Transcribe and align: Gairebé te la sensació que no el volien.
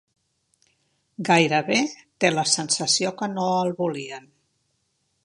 Gairebé 1.27 1.77
te 2.25 2.33
la 2.37 2.45
sensació 2.53 3.13
que 3.21 3.29
no 3.35 3.47
el 3.59 3.73
volien. 3.83 4.29